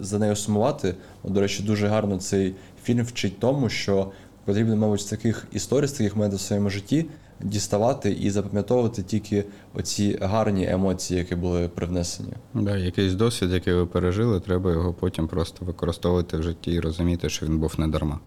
[0.00, 0.94] за, нею сумувати.
[1.22, 4.10] От, до речі, дуже гарно цей фільм вчить тому, що
[4.44, 7.06] потрібно, мабуть, з таких історій, з таких моментів в своєму житті
[7.40, 12.32] діставати і запам'ятовувати тільки оці гарні емоції, які були привнесені.
[12.54, 17.28] Да, якийсь досвід, який ви пережили, треба його потім просто використовувати в житті і розуміти,
[17.28, 18.20] що він був не дарма.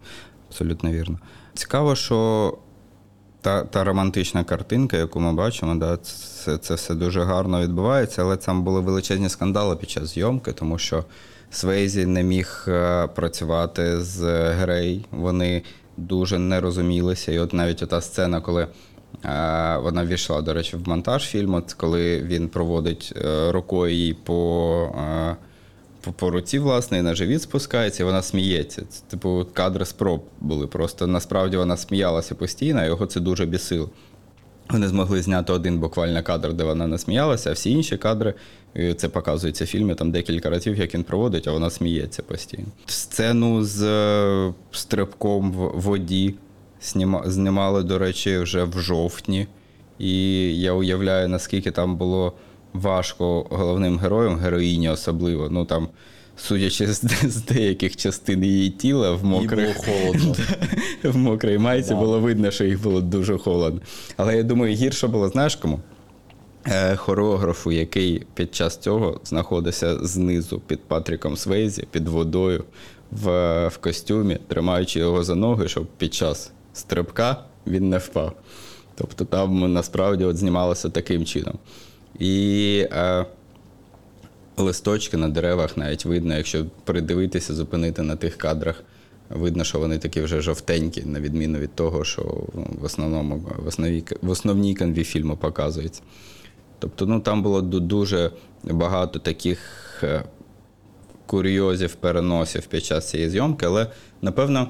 [0.48, 1.18] Абсолютно вірно.
[1.54, 2.58] Цікаво, що
[3.40, 8.36] та, та романтична картинка, яку ми бачимо, да, це, це все дуже гарно відбувається, але
[8.36, 11.04] там були величезні скандали під час зйомки, тому що
[11.50, 14.20] Свейзі не міг е, працювати з
[14.52, 15.06] Грей.
[15.10, 15.62] Вони
[15.96, 17.32] дуже не розумілися.
[17.32, 18.66] І от навіть ота сцена, коли
[19.82, 24.90] вона війшла, до речі, в монтаж фільму, коли він проводить е, рукою їй по.
[24.98, 25.36] е,
[26.02, 28.82] по, по руці, власне, і на живіт спускається, і вона сміється.
[28.88, 30.66] Це, типу, кадри спроб були.
[30.66, 33.90] Просто насправді вона сміялася постійно, його це дуже бісило.
[34.70, 38.34] Вони змогли зняти один буквально кадр, де вона не сміялася, а всі інші кадри,
[38.96, 42.66] це показується в фільмі там декілька разів, як він проводить, а вона сміється постійно.
[42.86, 46.34] Сцену з е, стрибком в воді
[47.24, 49.46] знімали, до речі, вже в жовтні.
[49.98, 50.14] І
[50.60, 52.32] я уявляю, наскільки там було
[52.72, 55.48] важко головним героям, героїні особливо.
[55.50, 55.88] Ну там,
[56.36, 60.34] судячи з, з деяких частин її тіла в Їй мокрих було холодно.
[61.04, 61.94] в мокрій майці Да.
[61.94, 63.80] було видно, що їх було дуже холодно.
[64.16, 65.80] Але я думаю, гірше було, знаєш кому?
[66.66, 72.64] Е, Хореографу, який під час цього знаходився знизу під Патріком Свейзі, під водою
[73.10, 73.28] в,
[73.68, 78.32] в костюмі, тримаючи його за ноги, щоб під час стрибка він не впав.
[78.94, 81.58] Тобто там насправді от знімалося таким чином.
[82.18, 83.26] І е,
[84.56, 88.82] листочки на деревах навіть видно, якщо придивитися, зупинити на тих кадрах,
[89.30, 92.22] видно, що вони такі вже жовтенькі, на відміну від того, що
[92.54, 96.02] ну, в основному в основній, в основній канві фільму показується.
[96.78, 98.30] Тобто, ну там було дуже
[98.64, 99.58] багато таких
[100.02, 100.24] е,
[101.26, 103.86] курйозів, переносів під час цієї зйомки, але
[104.22, 104.68] напевно.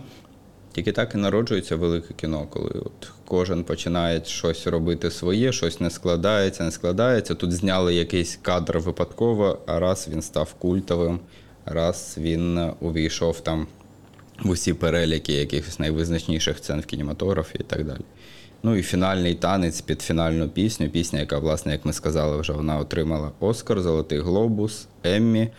[0.72, 5.90] Тільки так і народжується велике кіно, коли от кожен починає щось робити своє, щось не
[5.90, 7.34] складається, не складається.
[7.34, 11.20] Тут зняли якийсь кадр випадково, а раз він став культовим,
[11.64, 13.66] раз він увійшов там
[14.42, 18.00] в усі переліки якихось найвизначніших сцен в кінематографі і так далі.
[18.62, 20.88] Ну і фінальний танець під фінальну пісню.
[20.88, 25.50] Пісня, яка, власне, як ми сказали, вже вона отримала Оскар, Золотий Глобус, Еммі.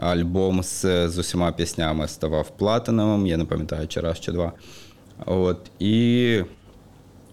[0.00, 4.52] Альбом з, з усіма піснями ставав платиновим, я не пам'ятаю, чи раз, чи два.
[5.26, 6.42] От, і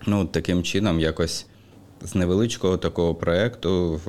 [0.08, 1.46] ну, таким чином, якось
[2.02, 4.02] з невеличкого такого проєкту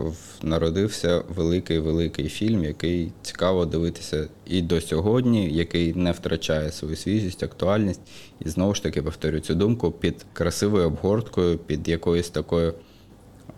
[0.42, 8.00] народився великий-великий фільм, який цікаво дивитися і до сьогодні, який не втрачає свою свіжість, актуальність.
[8.40, 12.74] І знову ж таки повторю цю думку під красивою обгорткою, під якоюсь такою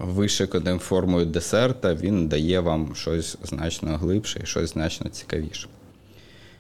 [0.01, 5.69] вишиканим формою десерта, він дає вам щось значно глибше і щось значно цікавіше.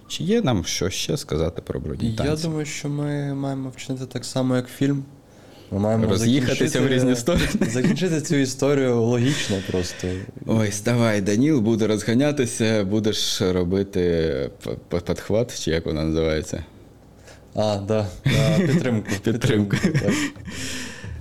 [0.08, 2.30] Чи є нам що ще сказати про брудні танці?
[2.32, 5.04] Я думаю, що ми маємо вчинити так само, як фільм.
[5.72, 7.44] Ми маємо Роз'їхатися в різні сторони.
[7.70, 10.08] Закінчити цю історію логічно просто.
[10.46, 14.00] Ой, ставай, Даніл, буде розганятися, будеш робити
[14.64, 16.64] п- п- підхват, чи як вона називається.
[17.54, 19.08] А, да, да підтримку.
[19.24, 19.76] Підтримку.
[19.82, 20.12] так.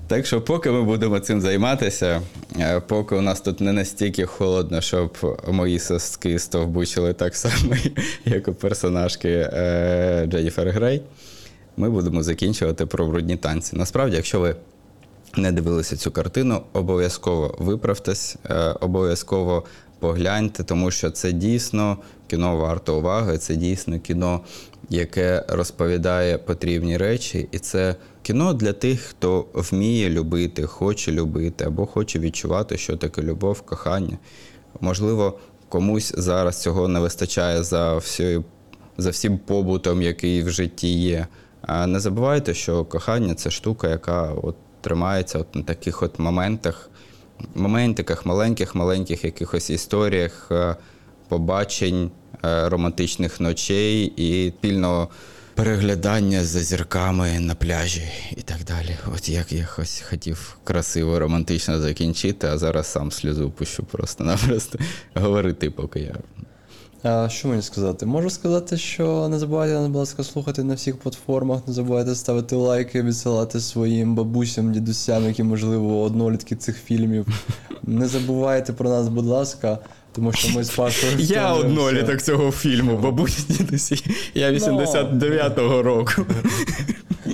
[0.10, 2.22] Так що, поки ми будемо цим займатися,
[2.60, 7.76] е, поки у нас тут не настільки холодно, щоб мої соски стовбучили так само,
[8.26, 11.01] як у персонажки е, Дженніфер Грей,
[11.78, 13.76] ми будемо закінчувати про брудні танці.
[13.76, 14.55] Насправді, якщо ви
[15.38, 19.64] не дивилися цю картину, обов'язково виправтесь, е, обов'язково
[19.99, 21.97] погляньте, тому що це дійсно
[22.28, 24.41] кіно варто уваги, це дійсно кіно,
[24.90, 31.86] яке розповідає потрібні речі, і це кіно для тих, хто вміє любити, хоче любити або
[31.86, 34.18] хоче відчувати, що таке любов, кохання.
[34.82, 38.44] Можливо, комусь зараз цього не вистачає за всією
[38.98, 41.28] за всім побутом, який в житті є.
[41.62, 46.90] А не забувайте, що кохання це штука, яка от тримається от на таких от моментах,
[47.56, 50.76] моментиках, маленьких, маленьких якихось історіях, е,
[51.30, 52.11] побачень,
[52.45, 55.09] е, романтичних ночей і спільного
[55.59, 58.97] переглядання за зірками на пляжі і так далі.
[59.15, 64.80] От як я ось хотів красиво, романтично закінчити, а зараз сам сльозу пущу просто-напросто
[65.13, 66.15] говорити, поки я
[67.03, 68.05] А, що мені сказати?
[68.05, 73.01] Можу сказати, що не забувайте, будь ласка, слухати на всіх платформах, не забувайте ставити лайки,
[73.01, 77.27] відсилати своїм бабусям, дідусям, які, можливо, однолітки цих фільмів.
[77.84, 79.80] Не забувайте про нас, будь ласка,
[80.12, 81.14] тому що ми з Пашою.
[81.20, 84.03] Я одноліток цього фільму, бабусі дідусі.
[84.34, 86.26] Я 89-го року.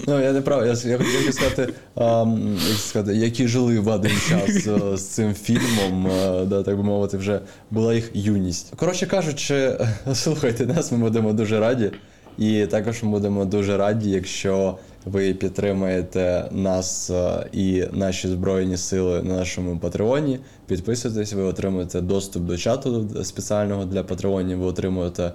[0.07, 2.26] Ну, я не прав, я, я хотів сказати, а,
[2.69, 6.84] як сказати, які жили в один час е, з цим фільмом, е, да, так би
[6.84, 7.39] мовити, вже
[7.71, 8.73] була їх юність.
[8.76, 9.78] Коротше кажучи,
[10.13, 11.91] слухайте нас, ми будемо дуже раді.
[12.38, 19.24] І також ми будемо дуже раді, якщо ви підтримаєте нас е, і наші Збройні Сили
[19.24, 20.39] на нашому Патреоні.
[20.68, 25.34] Підписуйтесь, ви отримуєте доступ до чату спеціального для Патреонів, ви отримуєте е,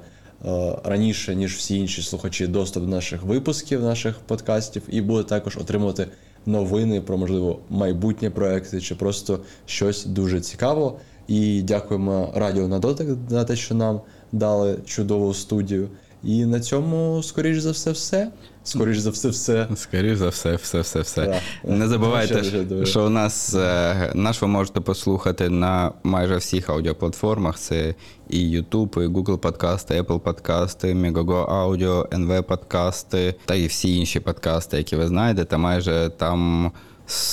[0.84, 6.06] раніше, ніж всі інші слухачі, доступ до наших випусків, наших подкастів, і буде також отримувати
[6.46, 10.98] новини, про можливо майбутні проекти, чи просто щось дуже цікаво.
[11.28, 14.00] І дякуємо Радіо на дотик за те, що нам
[14.32, 15.88] дали чудову студію.
[16.24, 18.30] І на цьому, скоріш за все, все.
[18.64, 19.68] Скоріш за все, все.
[19.74, 21.26] Скоріше за все, все, все, все.
[21.64, 21.72] Да.
[21.76, 22.44] Не забувайте,
[22.84, 27.58] що у нас е, наш ви можете послухати на майже всіх аудіоплатформах.
[27.58, 27.94] Це
[28.28, 34.20] і YouTube, і Google подкасти, Apple подкасти, Megogo Audio, NV подкасти та і всі інші
[34.20, 35.56] подкасти, які ви знайдете.
[35.56, 36.72] Майже там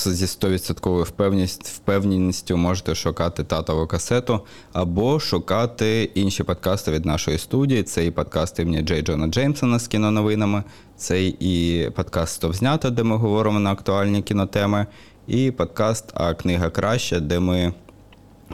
[0.06, 4.40] зі 100% впевненість, впевненістю можете шукати татову касету
[4.72, 7.82] або шукати інші подкасти від нашої студії.
[7.82, 10.64] Це і подкасти імені Джей Джона Джеймсона з кіноновинами,
[10.96, 14.86] це і подкаст «Стоп знято, де ми говоримо на актуальні кінотеми,
[15.26, 17.72] і подкаст А книга краще, де ми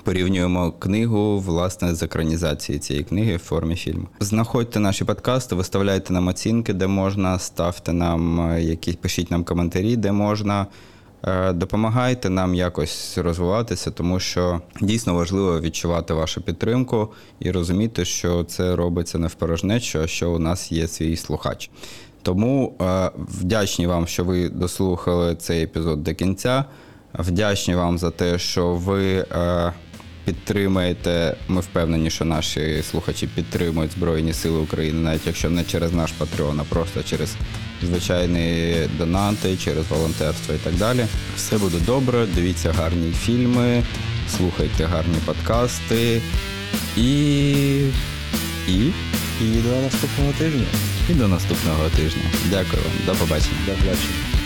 [0.03, 4.09] порівнюємо книгу власне з екранізацією цієї книги в формі фільму.
[4.21, 9.97] Знаходьте наші подкасти, виставляйте нам оцінки, де можна, ставте нам е, якісь, пишіть нам коментарі,
[9.97, 10.67] де можна.
[11.27, 18.45] Е, Допомагайте нам якось розвиватися, тому що дійсно важливо відчувати вашу підтримку і розуміти, що
[18.45, 21.71] це робиться не в порожнечу, а що у нас є свій слухач.
[22.23, 26.65] Тому е, вдячні вам, що ви дослухали цей епізод до кінця.
[27.19, 29.27] Вдячні вам за те, що ви
[30.29, 31.37] е, підтримуєте.
[31.49, 36.61] Ми впевнені, що наші слухачі підтримують Збройні Сили України, навіть якщо не через наш Patreon,
[36.61, 37.35] а просто через
[37.83, 41.07] звичайні донати, через волонтерство і так далі.
[41.37, 42.27] Все буде добре.
[42.35, 43.83] Дивіться гарні фільми,
[44.37, 46.23] слухайте гарні подкасти
[46.97, 47.11] і.
[48.69, 48.93] І,
[49.41, 50.65] І до наступного тижня.
[51.11, 52.23] і до наступного тижня.
[52.51, 52.93] Дякую вам.
[53.07, 53.59] До побачення.
[53.67, 54.44] До побачення.